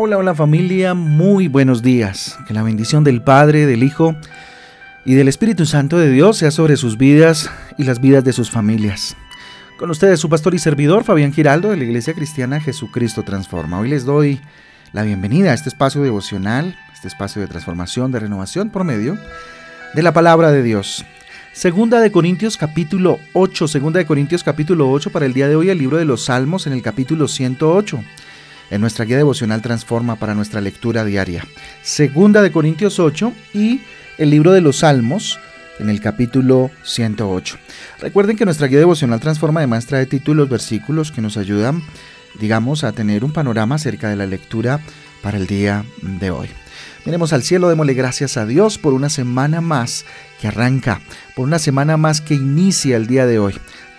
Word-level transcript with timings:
Hola, 0.00 0.16
hola 0.16 0.32
familia, 0.32 0.94
muy 0.94 1.48
buenos 1.48 1.82
días. 1.82 2.38
Que 2.46 2.54
la 2.54 2.62
bendición 2.62 3.02
del 3.02 3.20
Padre, 3.20 3.66
del 3.66 3.82
Hijo 3.82 4.14
y 5.04 5.14
del 5.14 5.26
Espíritu 5.26 5.66
Santo 5.66 5.98
de 5.98 6.08
Dios 6.08 6.36
sea 6.36 6.52
sobre 6.52 6.76
sus 6.76 6.96
vidas 6.96 7.50
y 7.78 7.82
las 7.82 8.00
vidas 8.00 8.22
de 8.22 8.32
sus 8.32 8.48
familias. 8.48 9.16
Con 9.76 9.90
ustedes 9.90 10.20
su 10.20 10.28
pastor 10.28 10.54
y 10.54 10.60
servidor 10.60 11.02
Fabián 11.02 11.32
Giraldo 11.32 11.70
de 11.70 11.78
la 11.78 11.82
Iglesia 11.82 12.14
Cristiana 12.14 12.60
Jesucristo 12.60 13.24
Transforma. 13.24 13.80
Hoy 13.80 13.88
les 13.88 14.04
doy 14.04 14.40
la 14.92 15.02
bienvenida 15.02 15.50
a 15.50 15.54
este 15.54 15.68
espacio 15.68 16.00
devocional, 16.00 16.78
este 16.94 17.08
espacio 17.08 17.42
de 17.42 17.48
transformación, 17.48 18.12
de 18.12 18.20
renovación 18.20 18.70
por 18.70 18.84
medio 18.84 19.18
de 19.94 20.02
la 20.04 20.12
palabra 20.12 20.52
de 20.52 20.62
Dios. 20.62 21.04
Segunda 21.52 21.98
de 21.98 22.12
Corintios 22.12 22.56
capítulo 22.56 23.18
8, 23.32 23.66
Segunda 23.66 23.98
de 23.98 24.06
Corintios 24.06 24.44
capítulo 24.44 24.88
8 24.92 25.10
para 25.10 25.26
el 25.26 25.32
día 25.34 25.48
de 25.48 25.56
hoy 25.56 25.70
el 25.70 25.78
libro 25.78 25.96
de 25.96 26.04
los 26.04 26.26
Salmos 26.26 26.68
en 26.68 26.72
el 26.72 26.82
capítulo 26.82 27.26
108 27.26 27.98
en 28.70 28.80
nuestra 28.80 29.04
guía 29.04 29.16
devocional 29.16 29.62
Transforma 29.62 30.16
para 30.16 30.34
nuestra 30.34 30.60
lectura 30.60 31.04
diaria. 31.04 31.44
Segunda 31.82 32.42
de 32.42 32.52
Corintios 32.52 32.98
8 32.98 33.32
y 33.54 33.80
el 34.18 34.30
libro 34.30 34.52
de 34.52 34.60
los 34.60 34.78
Salmos 34.78 35.38
en 35.78 35.90
el 35.90 36.00
capítulo 36.00 36.70
108. 36.82 37.56
Recuerden 38.00 38.36
que 38.36 38.44
nuestra 38.44 38.66
guía 38.66 38.78
devocional 38.78 39.20
Transforma 39.20 39.60
además 39.60 39.86
trae 39.86 40.06
títulos, 40.06 40.48
versículos 40.48 41.12
que 41.12 41.22
nos 41.22 41.36
ayudan, 41.36 41.82
digamos, 42.38 42.84
a 42.84 42.92
tener 42.92 43.24
un 43.24 43.32
panorama 43.32 43.76
acerca 43.76 44.08
de 44.08 44.16
la 44.16 44.26
lectura 44.26 44.80
para 45.22 45.38
el 45.38 45.46
día 45.46 45.84
de 46.02 46.30
hoy. 46.30 46.48
Miremos 47.04 47.32
al 47.32 47.42
cielo, 47.42 47.68
démosle 47.68 47.94
gracias 47.94 48.36
a 48.36 48.46
Dios 48.46 48.78
por 48.78 48.92
una 48.92 49.08
semana 49.08 49.60
más 49.60 50.04
que 50.40 50.48
arranca, 50.48 51.00
por 51.34 51.46
una 51.46 51.58
semana 51.58 51.96
más 51.96 52.20
que 52.20 52.34
inicia 52.34 52.96
el 52.96 53.06
día 53.06 53.26
de 53.26 53.38
hoy. 53.38 53.54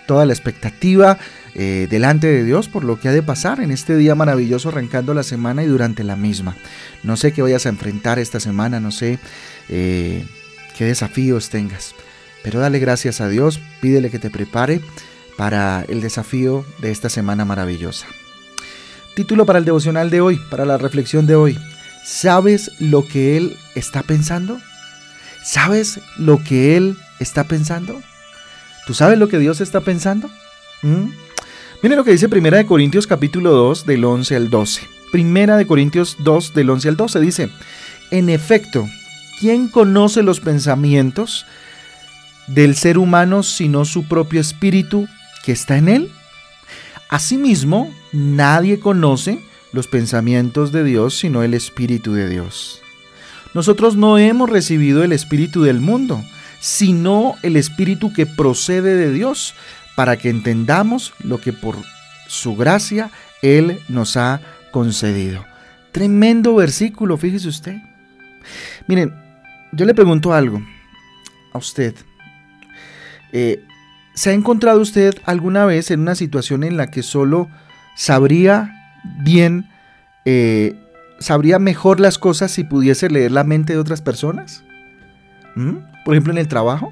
Toda 0.06 0.26
la 0.26 0.32
expectativa, 0.32 1.18
eh, 1.54 1.86
delante 1.90 2.26
de 2.26 2.44
Dios 2.44 2.68
por 2.68 2.84
lo 2.84 3.00
que 3.00 3.08
ha 3.08 3.12
de 3.12 3.22
pasar 3.22 3.60
en 3.60 3.70
este 3.70 3.96
día 3.96 4.14
maravilloso 4.14 4.68
arrancando 4.68 5.14
la 5.14 5.22
semana 5.22 5.62
y 5.62 5.66
durante 5.66 6.04
la 6.04 6.16
misma. 6.16 6.56
No 7.02 7.16
sé 7.16 7.32
qué 7.32 7.42
vayas 7.42 7.66
a 7.66 7.70
enfrentar 7.70 8.18
esta 8.18 8.40
semana, 8.40 8.80
no 8.80 8.90
sé 8.90 9.18
eh, 9.68 10.24
qué 10.76 10.84
desafíos 10.84 11.50
tengas, 11.50 11.94
pero 12.42 12.60
dale 12.60 12.78
gracias 12.78 13.20
a 13.20 13.28
Dios, 13.28 13.60
pídele 13.80 14.10
que 14.10 14.18
te 14.18 14.30
prepare 14.30 14.80
para 15.36 15.84
el 15.88 16.00
desafío 16.00 16.64
de 16.78 16.90
esta 16.90 17.08
semana 17.08 17.44
maravillosa. 17.44 18.06
Título 19.14 19.44
para 19.44 19.58
el 19.58 19.64
devocional 19.64 20.10
de 20.10 20.20
hoy, 20.20 20.40
para 20.50 20.64
la 20.64 20.78
reflexión 20.78 21.26
de 21.26 21.34
hoy. 21.34 21.58
¿Sabes 22.04 22.70
lo 22.78 23.06
que 23.06 23.36
Él 23.36 23.56
está 23.74 24.02
pensando? 24.02 24.60
¿Sabes 25.42 26.00
lo 26.16 26.42
que 26.42 26.76
Él 26.76 26.96
está 27.18 27.44
pensando? 27.44 28.02
¿Tú 28.86 28.94
sabes 28.94 29.18
lo 29.18 29.28
que 29.28 29.38
Dios 29.38 29.60
está 29.60 29.80
pensando? 29.80 30.30
¿Mm? 30.82 31.10
Miren 31.82 31.96
lo 31.96 32.04
que 32.04 32.12
dice 32.12 32.28
Primera 32.28 32.58
de 32.58 32.66
Corintios 32.66 33.06
capítulo 33.06 33.52
2 33.52 33.86
del 33.86 34.04
11 34.04 34.36
al 34.36 34.50
12. 34.50 34.86
Primera 35.12 35.56
de 35.56 35.66
Corintios 35.66 36.16
2 36.18 36.52
del 36.52 36.68
11 36.68 36.88
al 36.90 36.96
12 36.96 37.20
dice, 37.20 37.48
en 38.10 38.28
efecto, 38.28 38.86
¿quién 39.38 39.68
conoce 39.68 40.22
los 40.22 40.40
pensamientos 40.40 41.46
del 42.48 42.76
ser 42.76 42.98
humano 42.98 43.42
sino 43.42 43.86
su 43.86 44.06
propio 44.06 44.42
espíritu 44.42 45.08
que 45.42 45.52
está 45.52 45.78
en 45.78 45.88
él? 45.88 46.12
Asimismo, 47.08 47.90
nadie 48.12 48.78
conoce 48.78 49.40
los 49.72 49.86
pensamientos 49.86 50.72
de 50.72 50.84
Dios 50.84 51.16
sino 51.16 51.42
el 51.42 51.54
Espíritu 51.54 52.12
de 52.12 52.28
Dios. 52.28 52.82
Nosotros 53.54 53.96
no 53.96 54.18
hemos 54.18 54.50
recibido 54.50 55.02
el 55.02 55.12
Espíritu 55.12 55.62
del 55.62 55.80
mundo, 55.80 56.22
sino 56.60 57.36
el 57.42 57.56
Espíritu 57.56 58.12
que 58.12 58.26
procede 58.26 58.96
de 58.96 59.10
Dios, 59.10 59.54
para 60.00 60.16
que 60.16 60.30
entendamos 60.30 61.12
lo 61.22 61.42
que 61.42 61.52
por 61.52 61.76
su 62.26 62.56
gracia 62.56 63.10
Él 63.42 63.80
nos 63.90 64.16
ha 64.16 64.40
concedido. 64.70 65.44
Tremendo 65.92 66.54
versículo, 66.54 67.18
fíjese 67.18 67.48
usted. 67.48 67.76
Miren, 68.86 69.14
yo 69.72 69.84
le 69.84 69.92
pregunto 69.92 70.32
algo 70.32 70.62
a 71.52 71.58
usted. 71.58 71.94
Eh, 73.32 73.62
¿Se 74.14 74.30
ha 74.30 74.32
encontrado 74.32 74.80
usted 74.80 75.18
alguna 75.26 75.66
vez 75.66 75.90
en 75.90 76.00
una 76.00 76.14
situación 76.14 76.64
en 76.64 76.78
la 76.78 76.90
que 76.90 77.02
solo 77.02 77.50
sabría 77.94 78.96
bien, 79.18 79.68
eh, 80.24 80.76
sabría 81.18 81.58
mejor 81.58 82.00
las 82.00 82.16
cosas 82.16 82.50
si 82.50 82.64
pudiese 82.64 83.10
leer 83.10 83.32
la 83.32 83.44
mente 83.44 83.74
de 83.74 83.78
otras 83.78 84.00
personas? 84.00 84.64
¿Mm? 85.56 85.74
Por 86.06 86.14
ejemplo, 86.14 86.32
en 86.32 86.38
el 86.38 86.48
trabajo. 86.48 86.90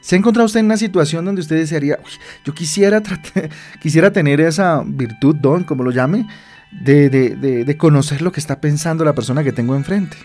¿Se 0.00 0.14
ha 0.14 0.18
encontrado 0.18 0.46
usted 0.46 0.60
en 0.60 0.66
una 0.66 0.76
situación 0.76 1.24
donde 1.24 1.40
usted 1.40 1.56
desearía, 1.56 1.98
yo 2.44 2.54
quisiera, 2.54 3.02
quisiera 3.80 4.12
tener 4.12 4.40
esa 4.40 4.82
virtud, 4.86 5.36
don, 5.36 5.64
como 5.64 5.82
lo 5.82 5.90
llame, 5.90 6.26
de, 6.70 7.76
conocer 7.78 8.22
lo 8.22 8.32
que 8.32 8.40
está 8.40 8.60
pensando 8.60 9.04
la 9.04 9.14
persona 9.14 9.42
que 9.42 9.52
tengo 9.52 9.74
enfrente? 9.74 10.16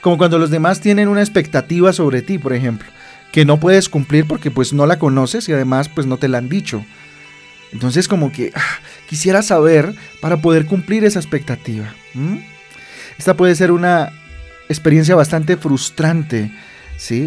Como 0.00 0.18
cuando 0.18 0.38
los 0.38 0.50
demás 0.50 0.80
tienen 0.80 1.08
una 1.08 1.20
expectativa 1.20 1.92
sobre 1.92 2.22
ti, 2.22 2.38
por 2.38 2.52
ejemplo, 2.52 2.88
que 3.32 3.44
no 3.44 3.58
puedes 3.58 3.88
cumplir 3.88 4.26
porque 4.26 4.50
pues 4.50 4.72
no 4.72 4.86
la 4.86 4.98
conoces 4.98 5.48
y 5.48 5.52
además 5.52 5.88
pues 5.88 6.06
no 6.06 6.16
te 6.16 6.28
la 6.28 6.38
han 6.38 6.48
dicho. 6.48 6.84
Entonces 7.72 8.08
como 8.08 8.32
que 8.32 8.52
ah, 8.54 8.78
quisiera 9.08 9.42
saber 9.42 9.94
para 10.20 10.40
poder 10.40 10.66
cumplir 10.66 11.04
esa 11.04 11.18
expectativa. 11.18 11.94
Esta 13.18 13.36
puede 13.36 13.54
ser 13.54 13.72
una 13.72 14.12
experiencia 14.68 15.14
bastante 15.14 15.56
frustrante 15.56 16.50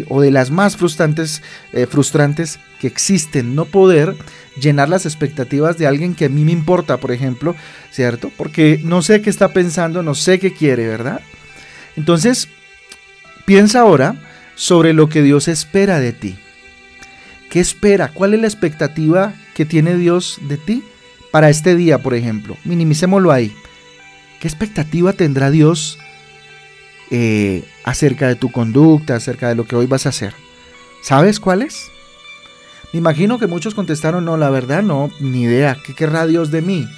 o 0.08 0.20
de 0.20 0.30
las 0.30 0.50
más 0.50 0.76
frustrantes, 0.76 1.42
eh, 1.72 1.86
frustrantes 1.86 2.58
que 2.80 2.86
existen, 2.86 3.54
no 3.54 3.64
poder 3.64 4.16
llenar 4.60 4.88
las 4.88 5.06
expectativas 5.06 5.78
de 5.78 5.86
alguien 5.86 6.14
que 6.14 6.26
a 6.26 6.28
mí 6.28 6.44
me 6.44 6.52
importa, 6.52 6.98
por 6.98 7.12
ejemplo, 7.12 7.54
¿cierto? 7.90 8.30
Porque 8.36 8.80
no 8.82 9.02
sé 9.02 9.22
qué 9.22 9.30
está 9.30 9.52
pensando, 9.52 10.02
no 10.02 10.14
sé 10.14 10.38
qué 10.38 10.52
quiere, 10.52 10.86
¿verdad? 10.88 11.20
Entonces, 11.96 12.48
piensa 13.44 13.80
ahora 13.80 14.16
sobre 14.54 14.92
lo 14.92 15.08
que 15.08 15.22
Dios 15.22 15.48
espera 15.48 16.00
de 16.00 16.12
ti. 16.12 16.36
¿Qué 17.48 17.60
espera? 17.60 18.08
¿Cuál 18.08 18.34
es 18.34 18.40
la 18.40 18.46
expectativa 18.46 19.34
que 19.54 19.64
tiene 19.64 19.96
Dios 19.96 20.38
de 20.42 20.56
ti 20.56 20.84
para 21.30 21.50
este 21.50 21.74
día, 21.74 21.98
por 21.98 22.14
ejemplo? 22.14 22.56
Minimicémoslo 22.64 23.32
ahí. 23.32 23.54
¿Qué 24.40 24.48
expectativa 24.48 25.12
tendrá 25.12 25.50
Dios 25.50 25.98
eh, 27.10 27.64
acerca 27.84 28.28
de 28.28 28.36
tu 28.36 28.50
conducta, 28.52 29.16
acerca 29.16 29.48
de 29.48 29.54
lo 29.54 29.64
que 29.64 29.76
hoy 29.76 29.86
vas 29.86 30.06
a 30.06 30.10
hacer. 30.10 30.34
¿Sabes 31.02 31.40
cuál 31.40 31.62
es? 31.62 31.90
Me 32.92 32.98
imagino 32.98 33.38
que 33.38 33.46
muchos 33.46 33.74
contestaron, 33.74 34.24
no, 34.24 34.36
la 34.36 34.50
verdad 34.50 34.82
no, 34.82 35.10
ni 35.20 35.42
idea, 35.42 35.76
¿qué 35.84 35.94
querrá 35.94 36.26
Dios 36.26 36.50
de 36.50 36.62
mí? 36.62 36.88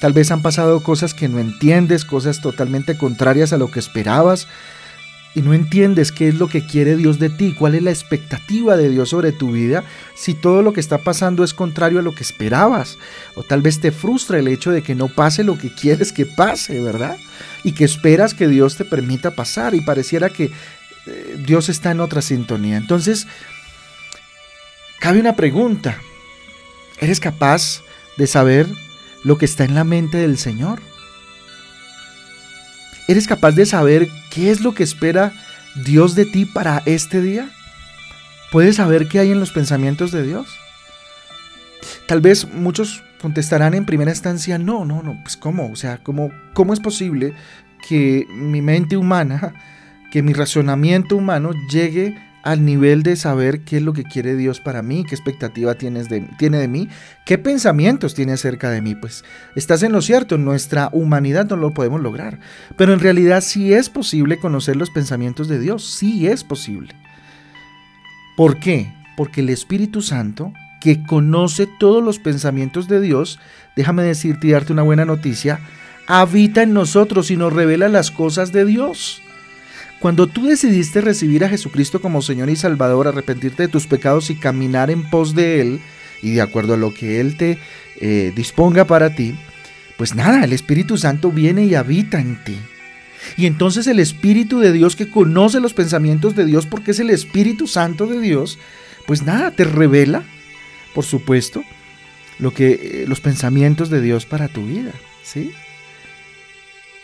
Tal 0.00 0.12
vez 0.12 0.30
han 0.30 0.42
pasado 0.42 0.82
cosas 0.82 1.14
que 1.14 1.28
no 1.28 1.38
entiendes, 1.38 2.04
cosas 2.04 2.40
totalmente 2.40 2.98
contrarias 2.98 3.52
a 3.52 3.56
lo 3.56 3.70
que 3.70 3.78
esperabas, 3.78 4.48
y 5.34 5.42
no 5.42 5.52
entiendes 5.52 6.12
qué 6.12 6.28
es 6.28 6.36
lo 6.36 6.48
que 6.48 6.64
quiere 6.64 6.96
Dios 6.96 7.18
de 7.18 7.28
ti, 7.28 7.54
cuál 7.58 7.74
es 7.74 7.82
la 7.82 7.90
expectativa 7.90 8.76
de 8.76 8.88
Dios 8.88 9.08
sobre 9.08 9.32
tu 9.32 9.50
vida, 9.52 9.84
si 10.14 10.34
todo 10.34 10.62
lo 10.62 10.72
que 10.72 10.80
está 10.80 10.98
pasando 10.98 11.42
es 11.42 11.52
contrario 11.54 11.98
a 11.98 12.02
lo 12.02 12.14
que 12.14 12.22
esperabas, 12.22 12.98
o 13.34 13.42
tal 13.42 13.60
vez 13.60 13.80
te 13.80 13.90
frustra 13.90 14.38
el 14.38 14.46
hecho 14.46 14.70
de 14.70 14.82
que 14.82 14.94
no 14.94 15.08
pase 15.08 15.42
lo 15.42 15.58
que 15.58 15.74
quieres 15.80 16.12
que 16.12 16.24
pase, 16.24 16.80
¿verdad? 16.80 17.18
Y 17.64 17.72
que 17.72 17.84
esperas 17.84 18.32
que 18.32 18.46
Dios 18.46 18.76
te 18.76 18.84
permita 18.84 19.32
pasar 19.32 19.74
y 19.74 19.80
pareciera 19.80 20.30
que 20.30 20.52
eh, 21.06 21.36
Dios 21.44 21.68
está 21.68 21.90
en 21.90 22.00
otra 22.00 22.22
sintonía. 22.22 22.76
Entonces, 22.76 23.26
cabe 25.00 25.18
una 25.18 25.34
pregunta, 25.34 25.98
¿eres 27.00 27.18
capaz 27.18 27.82
de 28.16 28.28
saber 28.28 28.68
lo 29.24 29.36
que 29.36 29.46
está 29.46 29.64
en 29.64 29.74
la 29.74 29.84
mente 29.84 30.18
del 30.18 30.38
Señor? 30.38 30.80
¿Eres 33.06 33.26
capaz 33.26 33.52
de 33.52 33.66
saber 33.66 34.08
qué 34.30 34.50
es 34.50 34.62
lo 34.62 34.74
que 34.74 34.82
espera 34.82 35.32
Dios 35.84 36.14
de 36.14 36.24
ti 36.24 36.46
para 36.46 36.82
este 36.86 37.20
día? 37.20 37.50
¿Puedes 38.50 38.76
saber 38.76 39.08
qué 39.08 39.18
hay 39.18 39.32
en 39.32 39.40
los 39.40 39.52
pensamientos 39.52 40.10
de 40.10 40.22
Dios? 40.22 40.46
Tal 42.06 42.20
vez 42.20 42.48
muchos 42.50 43.02
contestarán 43.20 43.74
en 43.74 43.84
primera 43.84 44.10
instancia, 44.10 44.58
no, 44.58 44.84
no, 44.84 45.02
no, 45.02 45.18
pues 45.22 45.36
cómo, 45.36 45.70
o 45.70 45.76
sea, 45.76 46.02
cómo, 46.02 46.30
cómo 46.52 46.72
es 46.72 46.80
posible 46.80 47.34
que 47.88 48.26
mi 48.30 48.62
mente 48.62 48.96
humana, 48.96 49.54
que 50.10 50.22
mi 50.22 50.32
razonamiento 50.32 51.16
humano 51.16 51.52
llegue 51.70 52.16
al 52.44 52.62
nivel 52.62 53.02
de 53.02 53.16
saber 53.16 53.62
qué 53.62 53.78
es 53.78 53.82
lo 53.82 53.94
que 53.94 54.04
quiere 54.04 54.36
Dios 54.36 54.60
para 54.60 54.82
mí, 54.82 55.02
qué 55.08 55.14
expectativa 55.14 55.74
tienes 55.76 56.10
de, 56.10 56.20
tiene 56.38 56.58
de 56.58 56.68
mí, 56.68 56.90
qué 57.24 57.38
pensamientos 57.38 58.14
tiene 58.14 58.32
acerca 58.32 58.70
de 58.70 58.82
mí. 58.82 58.94
Pues 58.94 59.24
estás 59.56 59.82
en 59.82 59.92
lo 59.92 60.02
cierto, 60.02 60.34
en 60.34 60.44
nuestra 60.44 60.90
humanidad 60.92 61.48
no 61.48 61.56
lo 61.56 61.72
podemos 61.72 62.02
lograr, 62.02 62.38
pero 62.76 62.92
en 62.92 63.00
realidad 63.00 63.40
sí 63.40 63.72
es 63.72 63.88
posible 63.88 64.38
conocer 64.38 64.76
los 64.76 64.90
pensamientos 64.90 65.48
de 65.48 65.58
Dios, 65.58 65.84
sí 65.84 66.26
es 66.26 66.44
posible. 66.44 66.94
¿Por 68.36 68.60
qué? 68.60 68.92
Porque 69.16 69.40
el 69.40 69.48
Espíritu 69.48 70.02
Santo, 70.02 70.52
que 70.82 71.02
conoce 71.02 71.66
todos 71.80 72.04
los 72.04 72.18
pensamientos 72.18 72.88
de 72.88 73.00
Dios, 73.00 73.38
déjame 73.74 74.02
decirte 74.02 74.48
y 74.48 74.50
darte 74.50 74.74
una 74.74 74.82
buena 74.82 75.06
noticia, 75.06 75.60
habita 76.06 76.62
en 76.62 76.74
nosotros 76.74 77.30
y 77.30 77.38
nos 77.38 77.54
revela 77.54 77.88
las 77.88 78.10
cosas 78.10 78.52
de 78.52 78.66
Dios. 78.66 79.22
Cuando 80.04 80.26
tú 80.26 80.44
decidiste 80.44 81.00
recibir 81.00 81.46
a 81.46 81.48
Jesucristo 81.48 81.98
como 81.98 82.20
Señor 82.20 82.50
y 82.50 82.56
Salvador, 82.56 83.08
arrepentirte 83.08 83.62
de 83.62 83.68
tus 83.70 83.86
pecados 83.86 84.28
y 84.28 84.34
caminar 84.34 84.90
en 84.90 85.08
pos 85.08 85.34
de 85.34 85.62
Él, 85.62 85.80
y 86.20 86.32
de 86.32 86.42
acuerdo 86.42 86.74
a 86.74 86.76
lo 86.76 86.92
que 86.92 87.20
Él 87.20 87.38
te 87.38 87.56
eh, 88.02 88.30
disponga 88.36 88.84
para 88.84 89.14
ti, 89.14 89.34
pues 89.96 90.14
nada, 90.14 90.44
el 90.44 90.52
Espíritu 90.52 90.98
Santo 90.98 91.32
viene 91.32 91.64
y 91.64 91.74
habita 91.74 92.20
en 92.20 92.36
ti. 92.44 92.58
Y 93.38 93.46
entonces 93.46 93.86
el 93.86 93.98
Espíritu 93.98 94.60
de 94.60 94.72
Dios 94.72 94.94
que 94.94 95.08
conoce 95.08 95.58
los 95.58 95.72
pensamientos 95.72 96.36
de 96.36 96.44
Dios 96.44 96.66
porque 96.66 96.90
es 96.90 97.00
el 97.00 97.08
Espíritu 97.08 97.66
Santo 97.66 98.06
de 98.06 98.20
Dios, 98.20 98.58
pues 99.06 99.22
nada, 99.22 99.52
te 99.52 99.64
revela, 99.64 100.22
por 100.94 101.06
supuesto, 101.06 101.64
lo 102.38 102.52
que 102.52 102.72
eh, 102.72 103.04
los 103.08 103.22
pensamientos 103.22 103.88
de 103.88 104.02
Dios 104.02 104.26
para 104.26 104.48
tu 104.48 104.66
vida, 104.66 104.92
¿sí? 105.22 105.54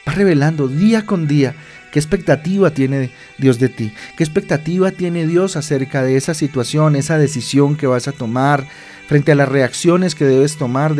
Va 0.06 0.12
revelando 0.12 0.68
día 0.68 1.06
con 1.06 1.26
día 1.26 1.54
qué 1.92 1.98
expectativa 1.98 2.70
tiene 2.70 3.10
Dios 3.38 3.58
de 3.58 3.68
ti, 3.68 3.92
qué 4.16 4.24
expectativa 4.24 4.90
tiene 4.90 5.26
Dios 5.26 5.56
acerca 5.56 6.02
de 6.02 6.16
esa 6.16 6.34
situación, 6.34 6.96
esa 6.96 7.18
decisión 7.18 7.76
que 7.76 7.86
vas 7.86 8.08
a 8.08 8.12
tomar, 8.12 8.66
frente 9.08 9.32
a 9.32 9.34
las 9.34 9.48
reacciones 9.48 10.14
que 10.14 10.24
debes 10.24 10.56
tomar 10.56 10.94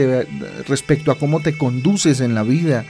respecto 0.66 1.12
a 1.12 1.18
cómo 1.18 1.40
te 1.40 1.56
conduces 1.56 2.20
en 2.20 2.34
la 2.34 2.42
vida, 2.42 2.84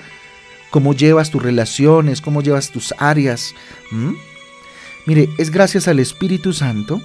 cómo 0.70 0.94
llevas 0.94 1.30
tus 1.30 1.42
relaciones, 1.42 2.22
cómo 2.22 2.42
llevas 2.42 2.70
tus 2.70 2.94
áreas. 2.96 3.54
Mire, 5.04 5.28
es 5.36 5.50
gracias 5.50 5.88
al 5.88 5.98
Espíritu 5.98 6.54
Santo 6.54 7.02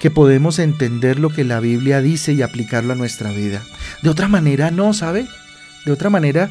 que 0.00 0.10
podemos 0.10 0.58
entender 0.58 1.20
lo 1.20 1.30
que 1.30 1.44
la 1.44 1.60
Biblia 1.60 2.00
dice 2.00 2.32
y 2.32 2.42
aplicarlo 2.42 2.94
a 2.94 2.96
nuestra 2.96 3.30
vida. 3.30 3.62
De 4.02 4.10
otra 4.10 4.26
manera 4.26 4.72
no, 4.72 4.92
¿sabe? 4.92 5.26
De 5.84 5.92
otra 5.92 6.10
manera 6.10 6.50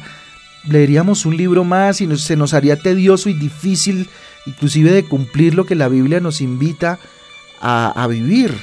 leeríamos 0.66 1.26
un 1.26 1.36
libro 1.36 1.64
más 1.64 2.00
y 2.00 2.16
se 2.16 2.36
nos 2.36 2.54
haría 2.54 2.76
tedioso 2.76 3.28
y 3.28 3.34
difícil 3.34 4.08
inclusive 4.46 4.90
de 4.90 5.04
cumplir 5.04 5.54
lo 5.54 5.66
que 5.66 5.74
la 5.74 5.88
Biblia 5.88 6.20
nos 6.20 6.40
invita 6.40 6.98
a, 7.60 8.02
a 8.02 8.06
vivir. 8.06 8.54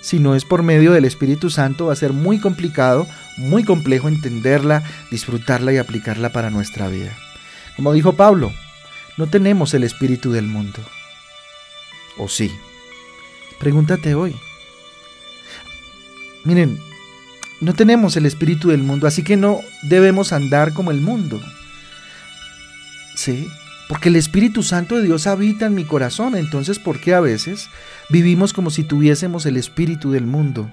Si 0.00 0.18
no 0.18 0.34
es 0.34 0.44
por 0.44 0.62
medio 0.62 0.92
del 0.92 1.04
Espíritu 1.04 1.50
Santo 1.50 1.86
va 1.86 1.92
a 1.92 1.96
ser 1.96 2.12
muy 2.12 2.38
complicado, 2.38 3.06
muy 3.36 3.64
complejo 3.64 4.08
entenderla, 4.08 4.82
disfrutarla 5.10 5.72
y 5.72 5.78
aplicarla 5.78 6.30
para 6.30 6.50
nuestra 6.50 6.88
vida. 6.88 7.16
Como 7.76 7.92
dijo 7.92 8.14
Pablo, 8.14 8.52
no 9.16 9.26
tenemos 9.26 9.74
el 9.74 9.84
espíritu 9.84 10.32
del 10.32 10.46
mundo. 10.46 10.80
¿O 12.16 12.28
sí? 12.28 12.52
Pregúntate 13.58 14.14
hoy. 14.14 14.34
Miren, 16.44 16.80
no 17.60 17.74
tenemos 17.74 18.16
el 18.16 18.26
espíritu 18.26 18.68
del 18.68 18.82
mundo, 18.82 19.06
así 19.06 19.22
que 19.22 19.36
no 19.36 19.60
debemos 19.82 20.32
andar 20.32 20.72
como 20.72 20.90
el 20.90 21.00
mundo. 21.00 21.40
¿Sí? 23.14 23.48
Porque 23.88 24.08
el 24.08 24.16
Espíritu 24.16 24.62
Santo 24.62 24.96
de 24.96 25.04
Dios 25.04 25.26
habita 25.26 25.66
en 25.66 25.74
mi 25.74 25.84
corazón, 25.84 26.34
entonces 26.36 26.78
¿por 26.78 27.00
qué 27.00 27.14
a 27.14 27.20
veces 27.20 27.68
vivimos 28.10 28.52
como 28.52 28.70
si 28.70 28.82
tuviésemos 28.82 29.46
el 29.46 29.56
espíritu 29.56 30.10
del 30.10 30.26
mundo? 30.26 30.70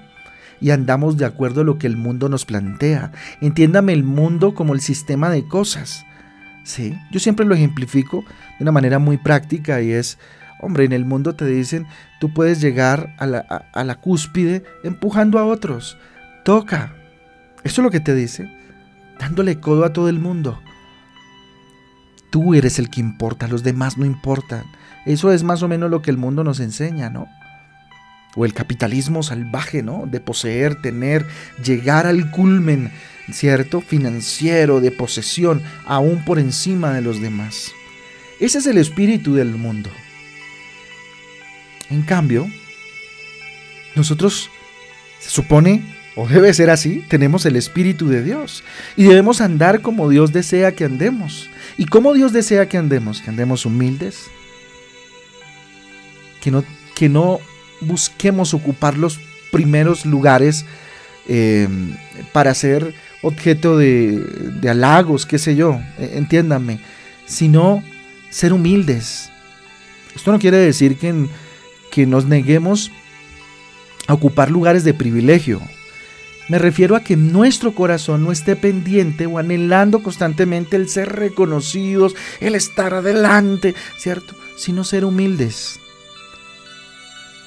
y 0.60 0.70
andamos 0.70 1.16
de 1.16 1.26
acuerdo 1.26 1.60
a 1.60 1.64
lo 1.64 1.78
que 1.78 1.86
el 1.86 1.96
mundo 1.96 2.28
nos 2.28 2.44
plantea. 2.44 3.12
Entiéndame 3.40 3.92
el 3.92 4.04
mundo 4.04 4.54
como 4.54 4.72
el 4.72 4.80
sistema 4.80 5.28
de 5.28 5.46
cosas. 5.46 6.06
¿Sí? 6.64 6.98
Yo 7.10 7.20
siempre 7.20 7.44
lo 7.44 7.54
ejemplifico 7.54 8.24
de 8.58 8.62
una 8.62 8.72
manera 8.72 8.98
muy 8.98 9.18
práctica 9.18 9.82
y 9.82 9.92
es, 9.92 10.18
hombre, 10.60 10.84
en 10.84 10.92
el 10.92 11.04
mundo 11.04 11.34
te 11.34 11.44
dicen, 11.44 11.86
tú 12.18 12.32
puedes 12.32 12.60
llegar 12.60 13.14
a 13.18 13.26
la, 13.26 13.40
a 13.40 13.84
la 13.84 13.96
cúspide 13.96 14.64
empujando 14.82 15.38
a 15.38 15.44
otros. 15.44 15.98
Toca. 16.44 16.94
Eso 17.64 17.80
es 17.80 17.84
lo 17.84 17.90
que 17.90 18.00
te 18.00 18.14
dice. 18.14 18.48
Dándole 19.18 19.60
codo 19.60 19.84
a 19.84 19.92
todo 19.92 20.08
el 20.08 20.18
mundo. 20.18 20.60
Tú 22.30 22.54
eres 22.54 22.78
el 22.78 22.90
que 22.90 23.00
importa, 23.00 23.48
los 23.48 23.62
demás 23.62 23.96
no 23.96 24.04
importan. 24.04 24.64
Eso 25.06 25.32
es 25.32 25.42
más 25.42 25.62
o 25.62 25.68
menos 25.68 25.90
lo 25.90 26.02
que 26.02 26.10
el 26.10 26.16
mundo 26.16 26.44
nos 26.44 26.60
enseña, 26.60 27.10
¿no? 27.10 27.28
o 28.36 28.44
el 28.44 28.52
capitalismo 28.52 29.22
salvaje, 29.22 29.82
¿no? 29.82 30.06
De 30.06 30.20
poseer, 30.20 30.80
tener, 30.80 31.26
llegar 31.62 32.06
al 32.06 32.30
culmen, 32.30 32.92
¿cierto? 33.32 33.80
Financiero, 33.80 34.80
de 34.80 34.90
posesión, 34.90 35.62
aún 35.86 36.24
por 36.24 36.38
encima 36.38 36.92
de 36.92 37.00
los 37.00 37.20
demás. 37.20 37.72
Ese 38.40 38.58
es 38.58 38.66
el 38.66 38.78
espíritu 38.78 39.34
del 39.34 39.54
mundo. 39.54 39.90
En 41.90 42.02
cambio, 42.02 42.48
nosotros, 43.94 44.50
se 45.20 45.30
supone, 45.30 45.82
o 46.16 46.28
debe 46.28 46.54
ser 46.54 46.70
así, 46.70 47.04
tenemos 47.08 47.44
el 47.44 47.56
espíritu 47.56 48.08
de 48.08 48.22
Dios 48.22 48.62
y 48.96 49.04
debemos 49.04 49.40
andar 49.40 49.80
como 49.80 50.08
Dios 50.08 50.32
desea 50.32 50.72
que 50.72 50.84
andemos. 50.84 51.50
¿Y 51.76 51.86
cómo 51.86 52.14
Dios 52.14 52.32
desea 52.32 52.68
que 52.68 52.78
andemos? 52.78 53.20
Que 53.20 53.30
andemos 53.30 53.66
humildes, 53.66 54.26
que 56.40 56.50
no, 56.50 56.64
que 56.94 57.08
no 57.08 57.40
busquemos 57.80 58.54
ocupar 58.54 58.96
los 58.96 59.18
primeros 59.50 60.06
lugares 60.06 60.64
eh, 61.26 61.68
para 62.32 62.54
ser 62.54 62.94
objeto 63.22 63.78
de, 63.78 64.60
halagos, 64.68 65.26
qué 65.26 65.38
sé 65.38 65.56
yo, 65.56 65.80
e, 65.98 66.18
entiéndanme, 66.18 66.78
sino 67.26 67.82
ser 68.30 68.52
humildes. 68.52 69.30
Esto 70.14 70.30
no 70.30 70.38
quiere 70.38 70.58
decir 70.58 70.96
que, 70.96 71.26
que 71.90 72.06
nos 72.06 72.26
neguemos 72.26 72.92
a 74.06 74.14
ocupar 74.14 74.50
lugares 74.50 74.84
de 74.84 74.94
privilegio. 74.94 75.60
Me 76.48 76.58
refiero 76.58 76.94
a 76.94 77.00
que 77.00 77.16
nuestro 77.16 77.74
corazón 77.74 78.24
no 78.24 78.32
esté 78.32 78.54
pendiente 78.54 79.26
o 79.26 79.38
anhelando 79.38 80.02
constantemente 80.02 80.76
el 80.76 80.88
ser 80.88 81.10
reconocidos, 81.10 82.14
el 82.40 82.54
estar 82.54 82.92
adelante, 82.92 83.74
¿cierto? 83.96 84.34
Sino 84.56 84.84
ser 84.84 85.04
humildes 85.04 85.80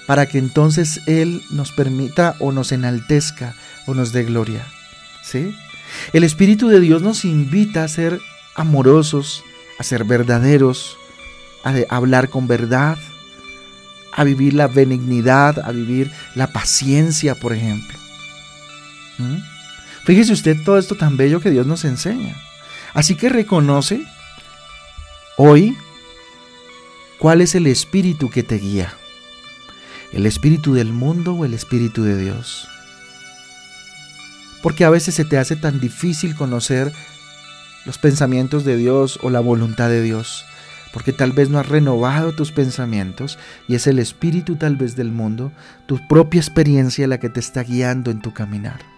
para 0.07 0.25
que 0.25 0.39
entonces 0.39 1.01
Él 1.05 1.43
nos 1.51 1.71
permita 1.71 2.35
o 2.39 2.51
nos 2.51 2.71
enaltezca 2.71 3.55
o 3.85 3.93
nos 3.93 4.11
dé 4.13 4.23
gloria. 4.23 4.65
¿Sí? 5.21 5.53
El 6.13 6.23
Espíritu 6.23 6.69
de 6.69 6.79
Dios 6.79 7.01
nos 7.01 7.25
invita 7.25 7.83
a 7.83 7.87
ser 7.87 8.19
amorosos, 8.55 9.43
a 9.77 9.83
ser 9.83 10.05
verdaderos, 10.05 10.97
a 11.63 11.75
hablar 11.89 12.29
con 12.29 12.47
verdad, 12.47 12.97
a 14.13 14.23
vivir 14.23 14.53
la 14.53 14.67
benignidad, 14.67 15.59
a 15.59 15.71
vivir 15.71 16.09
la 16.33 16.47
paciencia, 16.47 17.35
por 17.35 17.53
ejemplo. 17.53 18.06
¿Mm? 19.17 19.37
Fíjese 20.05 20.33
usted 20.33 20.57
todo 20.63 20.77
esto 20.77 20.95
tan 20.95 21.17
bello 21.17 21.39
que 21.39 21.51
Dios 21.51 21.67
nos 21.67 21.85
enseña. 21.85 22.35
Así 22.93 23.15
que 23.15 23.29
reconoce 23.29 24.01
hoy 25.37 25.75
cuál 27.19 27.41
es 27.41 27.55
el 27.55 27.67
espíritu 27.67 28.29
que 28.29 28.43
te 28.43 28.57
guía 28.57 28.93
el 30.13 30.25
espíritu 30.25 30.73
del 30.73 30.93
mundo 30.93 31.33
o 31.33 31.45
el 31.45 31.53
espíritu 31.53 32.03
de 32.03 32.17
Dios. 32.17 32.67
Porque 34.61 34.85
a 34.85 34.89
veces 34.89 35.15
se 35.15 35.25
te 35.25 35.37
hace 35.37 35.55
tan 35.55 35.79
difícil 35.79 36.35
conocer 36.35 36.91
los 37.85 37.97
pensamientos 37.97 38.65
de 38.65 38.77
Dios 38.77 39.19
o 39.21 39.29
la 39.29 39.39
voluntad 39.39 39.89
de 39.89 40.01
Dios, 40.01 40.45
porque 40.91 41.13
tal 41.13 41.31
vez 41.31 41.49
no 41.49 41.59
has 41.59 41.69
renovado 41.69 42.33
tus 42.33 42.51
pensamientos 42.51 43.37
y 43.67 43.75
es 43.75 43.87
el 43.87 43.99
espíritu 43.99 44.55
tal 44.55 44.75
vez 44.75 44.95
del 44.95 45.11
mundo, 45.11 45.51
tu 45.85 46.05
propia 46.07 46.41
experiencia 46.41 47.07
la 47.07 47.19
que 47.19 47.29
te 47.29 47.39
está 47.39 47.63
guiando 47.63 48.11
en 48.11 48.21
tu 48.21 48.33
caminar. 48.33 48.96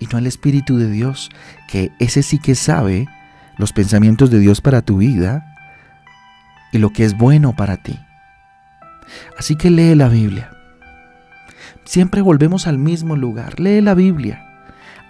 Y 0.00 0.06
no 0.06 0.18
el 0.18 0.26
espíritu 0.26 0.78
de 0.78 0.90
Dios, 0.90 1.30
que 1.68 1.92
ese 1.98 2.22
sí 2.22 2.38
que 2.38 2.54
sabe 2.54 3.08
los 3.56 3.72
pensamientos 3.72 4.30
de 4.30 4.38
Dios 4.38 4.60
para 4.60 4.82
tu 4.82 4.98
vida 4.98 5.56
y 6.72 6.78
lo 6.78 6.90
que 6.90 7.04
es 7.04 7.16
bueno 7.16 7.54
para 7.54 7.76
ti. 7.78 7.98
Así 9.38 9.56
que 9.56 9.70
lee 9.70 9.94
la 9.94 10.08
Biblia. 10.08 10.50
Siempre 11.84 12.20
volvemos 12.20 12.66
al 12.66 12.78
mismo 12.78 13.16
lugar. 13.16 13.58
Lee 13.58 13.80
la 13.80 13.94
Biblia. 13.94 14.44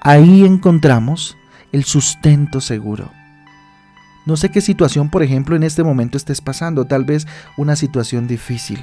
Ahí 0.00 0.44
encontramos 0.44 1.36
el 1.72 1.84
sustento 1.84 2.60
seguro. 2.60 3.10
No 4.26 4.36
sé 4.36 4.50
qué 4.50 4.60
situación, 4.60 5.10
por 5.10 5.22
ejemplo, 5.22 5.56
en 5.56 5.62
este 5.62 5.82
momento 5.82 6.16
estés 6.16 6.40
pasando, 6.40 6.84
tal 6.84 7.04
vez 7.04 7.26
una 7.56 7.76
situación 7.76 8.28
difícil. 8.28 8.78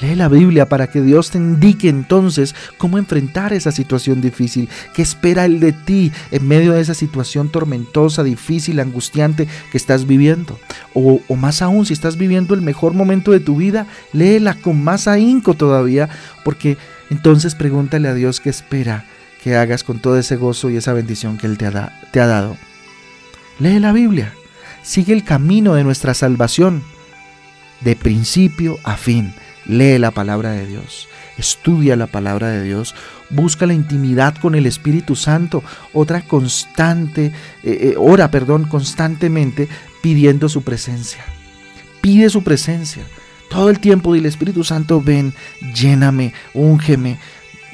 Lee 0.00 0.16
la 0.16 0.28
Biblia 0.28 0.68
para 0.68 0.88
que 0.88 1.00
Dios 1.00 1.30
te 1.30 1.38
indique 1.38 1.88
entonces 1.88 2.54
cómo 2.78 2.98
enfrentar 2.98 3.52
esa 3.52 3.70
situación 3.70 4.20
difícil. 4.20 4.68
¿Qué 4.92 5.02
espera 5.02 5.44
Él 5.44 5.60
de 5.60 5.72
ti 5.72 6.12
en 6.30 6.48
medio 6.48 6.72
de 6.72 6.80
esa 6.80 6.94
situación 6.94 7.48
tormentosa, 7.48 8.24
difícil, 8.24 8.80
angustiante 8.80 9.46
que 9.70 9.78
estás 9.78 10.06
viviendo? 10.06 10.58
O, 10.94 11.20
o 11.28 11.36
más 11.36 11.62
aún, 11.62 11.86
si 11.86 11.92
estás 11.92 12.16
viviendo 12.16 12.54
el 12.54 12.62
mejor 12.62 12.92
momento 12.92 13.30
de 13.30 13.40
tu 13.40 13.56
vida, 13.56 13.86
léela 14.12 14.54
con 14.54 14.82
más 14.82 15.06
ahínco 15.06 15.54
todavía, 15.54 16.08
porque 16.44 16.76
entonces 17.10 17.54
pregúntale 17.54 18.08
a 18.08 18.14
Dios 18.14 18.40
qué 18.40 18.50
espera 18.50 19.04
que 19.42 19.56
hagas 19.56 19.84
con 19.84 20.00
todo 20.00 20.18
ese 20.18 20.36
gozo 20.36 20.70
y 20.70 20.76
esa 20.76 20.92
bendición 20.92 21.38
que 21.38 21.46
Él 21.46 21.56
te 21.56 21.66
ha, 21.66 22.00
te 22.10 22.20
ha 22.20 22.26
dado. 22.26 22.56
Lee 23.60 23.78
la 23.78 23.92
Biblia. 23.92 24.32
Sigue 24.82 25.12
el 25.12 25.24
camino 25.24 25.74
de 25.74 25.84
nuestra 25.84 26.12
salvación, 26.12 26.82
de 27.80 27.96
principio 27.96 28.78
a 28.82 28.96
fin 28.96 29.32
Lee 29.66 29.98
la 29.98 30.10
palabra 30.10 30.52
de 30.52 30.66
Dios, 30.66 31.08
estudia 31.38 31.96
la 31.96 32.06
palabra 32.06 32.48
de 32.48 32.62
Dios, 32.62 32.94
busca 33.30 33.66
la 33.66 33.74
intimidad 33.74 34.36
con 34.36 34.54
el 34.54 34.66
Espíritu 34.66 35.16
Santo, 35.16 35.62
otra 35.92 36.22
constante, 36.22 37.26
eh, 37.26 37.32
eh, 37.62 37.94
ora, 37.96 38.30
perdón, 38.30 38.64
constantemente 38.64 39.68
pidiendo 40.02 40.48
su 40.48 40.62
presencia. 40.62 41.24
Pide 42.00 42.28
su 42.28 42.44
presencia. 42.44 43.04
Todo 43.48 43.70
el 43.70 43.80
tiempo 43.80 44.12
dile, 44.12 44.28
Espíritu 44.28 44.64
Santo, 44.64 45.00
ven, 45.00 45.32
lléname, 45.74 46.34
úngeme, 46.52 47.18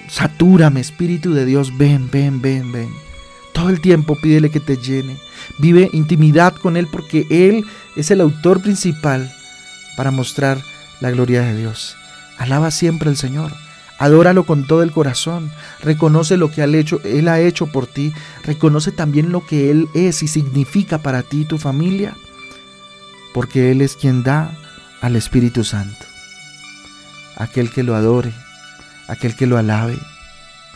satúrame, 0.08 0.80
Espíritu 0.80 1.32
de 1.32 1.44
Dios, 1.44 1.76
ven, 1.76 2.08
ven, 2.10 2.40
ven, 2.40 2.70
ven. 2.70 2.90
Todo 3.52 3.70
el 3.70 3.80
tiempo 3.80 4.16
pídele 4.20 4.50
que 4.50 4.60
te 4.60 4.76
llene. 4.76 5.16
Vive 5.58 5.90
intimidad 5.92 6.54
con 6.54 6.76
Él 6.76 6.86
porque 6.90 7.26
Él 7.30 7.64
es 7.96 8.10
el 8.10 8.20
autor 8.20 8.62
principal 8.62 9.30
para 9.96 10.10
mostrar 10.10 10.62
la 11.00 11.10
gloria 11.10 11.42
de 11.42 11.56
Dios. 11.56 11.96
Alaba 12.38 12.70
siempre 12.70 13.10
al 13.10 13.16
Señor. 13.16 13.52
Adóralo 13.98 14.44
con 14.44 14.66
todo 14.66 14.82
el 14.82 14.92
corazón. 14.92 15.52
Reconoce 15.82 16.36
lo 16.36 16.50
que 16.50 16.62
Él 16.62 17.28
ha 17.28 17.40
hecho 17.40 17.66
por 17.66 17.86
ti. 17.86 18.14
Reconoce 18.44 18.92
también 18.92 19.30
lo 19.30 19.44
que 19.44 19.70
Él 19.70 19.88
es 19.94 20.22
y 20.22 20.28
significa 20.28 20.98
para 20.98 21.22
ti 21.22 21.42
y 21.42 21.44
tu 21.44 21.58
familia. 21.58 22.16
Porque 23.34 23.70
Él 23.70 23.82
es 23.82 23.96
quien 23.96 24.22
da 24.22 24.56
al 25.02 25.16
Espíritu 25.16 25.64
Santo. 25.64 26.06
Aquel 27.36 27.70
que 27.70 27.82
lo 27.82 27.94
adore, 27.94 28.32
aquel 29.08 29.36
que 29.36 29.46
lo 29.46 29.58
alabe, 29.58 29.98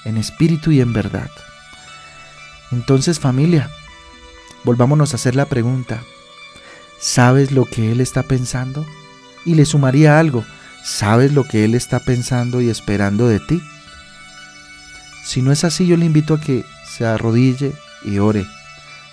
en 0.04 0.16
espíritu 0.18 0.70
y 0.70 0.80
en 0.80 0.92
verdad. 0.92 1.30
Entonces 2.72 3.18
familia, 3.20 3.70
volvámonos 4.64 5.12
a 5.12 5.16
hacer 5.16 5.34
la 5.34 5.46
pregunta. 5.46 6.02
¿Sabes 6.98 7.52
lo 7.52 7.64
que 7.64 7.92
Él 7.92 8.00
está 8.00 8.22
pensando? 8.22 8.86
Y 9.44 9.54
le 9.54 9.64
sumaría 9.64 10.18
algo. 10.18 10.44
¿Sabes 10.82 11.32
lo 11.32 11.44
que 11.44 11.64
Él 11.64 11.74
está 11.74 12.00
pensando 12.00 12.60
y 12.60 12.68
esperando 12.68 13.26
de 13.26 13.40
ti? 13.40 13.62
Si 15.24 15.40
no 15.42 15.52
es 15.52 15.64
así, 15.64 15.86
yo 15.86 15.96
le 15.96 16.06
invito 16.06 16.34
a 16.34 16.40
que 16.40 16.64
se 16.86 17.06
arrodille 17.06 17.72
y 18.04 18.18
ore 18.18 18.46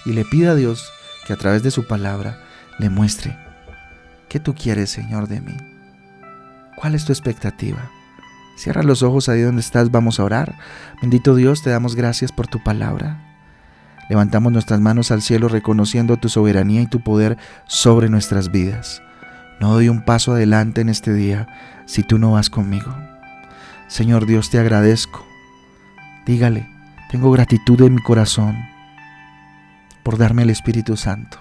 y 0.06 0.14
le 0.14 0.26
pida 0.26 0.52
a 0.52 0.56
Dios 0.56 0.92
que 1.26 1.34
a 1.34 1.38
través 1.38 1.64
de 1.64 1.72
su 1.72 1.88
palabra 1.88 2.40
le 2.80 2.90
muestre 2.90 3.38
qué 4.32 4.40
tú 4.40 4.56
quieres, 4.56 4.90
Señor, 4.90 5.28
de 5.28 5.42
mí. 5.42 5.58
¿Cuál 6.78 6.96
es 6.96 7.04
tu 7.04 7.12
expectativa? 7.12 7.92
Cierra 8.56 8.82
los 8.82 9.04
ojos 9.04 9.28
ahí 9.28 9.42
donde 9.42 9.62
estás, 9.62 9.92
vamos 9.92 10.20
a 10.20 10.24
orar. 10.24 10.56
Bendito 11.02 11.36
Dios, 11.36 11.64
te 11.64 11.70
damos 11.70 11.96
gracias 11.96 12.32
por 12.32 12.48
tu 12.48 12.64
palabra. 12.64 13.20
Levantamos 14.10 14.54
nuestras 14.54 14.80
manos 14.80 15.12
al 15.12 15.22
cielo 15.22 15.50
reconociendo 15.50 16.16
tu 16.18 16.30
soberanía 16.30 16.82
y 16.82 16.88
tu 16.88 17.02
poder 17.02 17.38
sobre 17.68 18.08
nuestras 18.08 18.52
vidas. 18.52 19.02
No 19.62 19.74
doy 19.74 19.90
un 19.90 20.02
paso 20.02 20.34
adelante 20.34 20.82
en 20.82 20.90
este 20.90 21.14
día 21.14 21.48
si 21.86 22.02
tú 22.02 22.18
no 22.18 22.32
vas 22.32 22.50
conmigo. 22.50 22.94
Señor 23.88 24.26
Dios, 24.26 24.50
te 24.50 24.58
agradezco. 24.58 25.24
Dígale, 26.26 26.68
tengo 27.12 27.32
gratitud 27.32 27.80
en 27.84 27.94
mi 27.94 28.02
corazón 28.02 28.58
por 30.02 30.18
darme 30.18 30.42
el 30.42 30.50
Espíritu 30.50 30.98
Santo, 30.98 31.38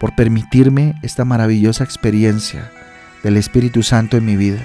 por 0.00 0.16
permitirme 0.16 0.96
esta 1.02 1.24
maravillosa 1.24 1.84
experiencia 1.84 2.72
del 3.22 3.36
Espíritu 3.36 3.84
Santo 3.84 4.16
en 4.16 4.24
mi 4.24 4.36
vida. 4.36 4.64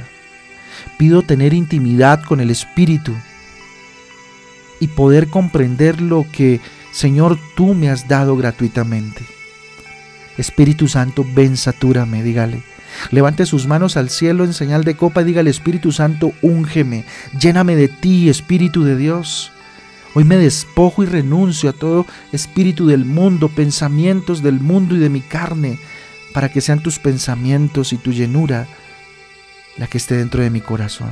Pido 0.98 1.22
tener 1.22 1.54
intimidad 1.54 2.24
con 2.24 2.40
el 2.40 2.50
Espíritu 2.50 3.14
y 4.80 4.88
poder 4.88 5.28
comprender 5.28 6.02
lo 6.02 6.26
que 6.32 6.60
Señor, 6.92 7.38
tú 7.56 7.76
me 7.76 7.90
has 7.90 8.08
dado 8.08 8.36
gratuitamente. 8.36 9.39
Espíritu 10.40 10.88
Santo, 10.88 11.26
ven, 11.34 11.58
satúrame, 11.58 12.24
dígale. 12.24 12.62
Levante 13.12 13.46
sus 13.46 13.68
manos 13.68 13.98
al 13.98 14.10
cielo 14.10 14.44
en 14.44 14.54
señal 14.54 14.84
de 14.84 14.96
copa 14.96 15.22
y 15.22 15.26
dígale, 15.26 15.50
Espíritu 15.50 15.92
Santo, 15.92 16.32
úngeme, 16.42 17.06
lléname 17.40 17.76
de 17.76 17.88
ti, 17.88 18.30
Espíritu 18.30 18.84
de 18.84 18.96
Dios. 18.96 19.52
Hoy 20.16 20.24
me 20.24 20.38
despojo 20.38 21.04
y 21.04 21.06
renuncio 21.06 21.70
a 21.70 21.74
todo 21.74 22.08
espíritu 22.32 22.88
del 22.88 23.06
mundo, 23.06 23.48
pensamientos 23.50 24.42
del 24.42 24.60
mundo 24.60 24.96
y 24.96 25.00
de 25.00 25.10
mi 25.10 25.22
carne, 25.22 25.78
para 26.34 26.50
que 26.50 26.62
sean 26.62 26.82
tus 26.82 26.98
pensamientos 26.98 27.94
y 27.94 27.98
tu 27.98 28.12
llenura 28.12 28.68
la 29.78 29.88
que 29.88 29.98
esté 29.98 30.16
dentro 30.16 30.42
de 30.42 30.50
mi 30.50 30.62
corazón. 30.62 31.12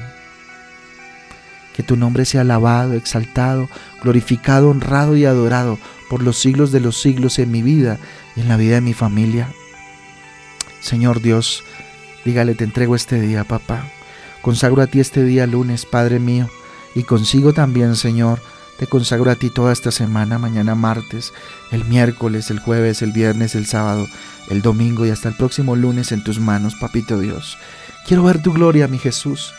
Que 1.75 1.83
tu 1.83 1.95
nombre 1.95 2.25
sea 2.25 2.41
alabado, 2.41 2.93
exaltado, 2.93 3.69
glorificado, 4.01 4.69
honrado 4.69 5.15
y 5.15 5.25
adorado 5.25 5.77
por 6.09 6.23
los 6.23 6.37
siglos 6.37 6.71
de 6.71 6.79
los 6.79 6.99
siglos 6.99 7.39
en 7.39 7.51
mi 7.51 7.61
vida 7.61 7.99
y 8.35 8.41
en 8.41 8.47
la 8.47 8.57
vida 8.57 8.75
de 8.75 8.81
mi 8.81 8.93
familia. 8.93 9.49
Señor 10.79 11.21
Dios, 11.21 11.63
dígale, 12.25 12.55
te 12.55 12.63
entrego 12.63 12.95
este 12.95 13.19
día, 13.19 13.43
papá. 13.43 13.89
Consagro 14.41 14.81
a 14.81 14.87
ti 14.87 14.99
este 14.99 15.23
día 15.23 15.47
lunes, 15.47 15.85
Padre 15.85 16.19
mío, 16.19 16.49
y 16.95 17.03
consigo 17.03 17.53
también, 17.53 17.95
Señor, 17.95 18.41
te 18.79 18.87
consagro 18.87 19.31
a 19.31 19.35
ti 19.35 19.49
toda 19.49 19.73
esta 19.73 19.91
semana, 19.91 20.37
mañana 20.37 20.75
martes, 20.75 21.33
el 21.71 21.83
miércoles, 21.85 22.49
el 22.51 22.59
jueves, 22.59 23.01
el 23.01 23.11
viernes, 23.11 23.55
el 23.55 23.65
sábado, 23.65 24.07
el 24.49 24.61
domingo 24.61 25.05
y 25.05 25.09
hasta 25.09 25.29
el 25.29 25.35
próximo 25.35 25.75
lunes 25.75 26.11
en 26.11 26.23
tus 26.23 26.39
manos, 26.39 26.75
papito 26.75 27.19
Dios. 27.19 27.57
Quiero 28.07 28.23
ver 28.23 28.41
tu 28.41 28.53
gloria, 28.53 28.87
mi 28.87 28.99
Jesús 28.99 29.51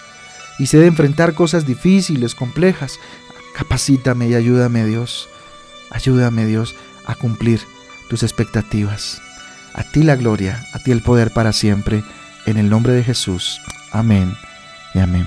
y 0.59 0.67
sé 0.67 0.78
de 0.78 0.87
enfrentar 0.87 1.35
cosas 1.35 1.67
difíciles, 1.67 2.35
complejas. 2.35 2.99
Capacítame 3.55 4.28
y 4.28 4.35
ayúdame 4.35 4.85
Dios. 4.85 5.28
Ayúdame 5.90 6.47
Dios 6.47 6.75
a 7.07 7.14
cumplir 7.14 7.61
tus 8.09 8.23
expectativas. 8.23 9.21
A 9.75 9.85
ti 9.85 10.02
la 10.02 10.16
gloria, 10.16 10.66
a 10.73 10.78
ti 10.78 10.90
el 10.90 11.02
poder 11.02 11.33
para 11.33 11.52
siempre. 11.52 12.02
En 12.47 12.57
el 12.57 12.71
nombre 12.71 12.92
de 12.92 13.04
Jesús. 13.04 13.61
Amén 13.92 14.35
y 14.95 14.99
amén. 15.00 15.26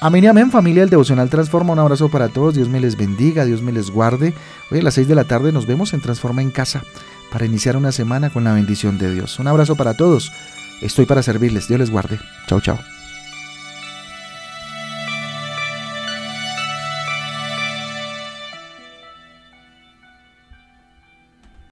Amén 0.00 0.24
y 0.24 0.26
amén, 0.26 0.50
familia 0.50 0.82
del 0.82 0.90
Devocional 0.90 1.30
Transforma. 1.30 1.72
Un 1.72 1.78
abrazo 1.78 2.08
para 2.10 2.28
todos. 2.28 2.54
Dios 2.54 2.68
me 2.68 2.80
les 2.80 2.96
bendiga, 2.96 3.44
Dios 3.44 3.62
me 3.62 3.72
les 3.72 3.90
guarde. 3.90 4.34
Hoy 4.70 4.80
a 4.80 4.82
las 4.82 4.94
6 4.94 5.08
de 5.08 5.14
la 5.14 5.24
tarde 5.24 5.52
nos 5.52 5.66
vemos 5.66 5.94
en 5.94 6.00
Transforma 6.00 6.42
en 6.42 6.50
Casa 6.50 6.82
para 7.30 7.46
iniciar 7.46 7.76
una 7.76 7.92
semana 7.92 8.30
con 8.30 8.44
la 8.44 8.52
bendición 8.52 8.98
de 8.98 9.12
Dios. 9.12 9.38
Un 9.38 9.48
abrazo 9.48 9.74
para 9.74 9.94
todos. 9.94 10.32
Estoy 10.82 11.06
para 11.06 11.22
servirles. 11.22 11.68
Dios 11.68 11.80
les 11.80 11.90
guarde. 11.90 12.20
Chao, 12.46 12.60
chao. 12.60 12.78